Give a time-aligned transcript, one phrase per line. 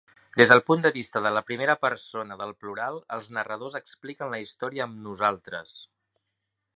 [0.41, 4.41] Des del punt de vista de la primera persona del plural, els narradors expliquen la
[4.47, 5.77] història amb "nosaltres".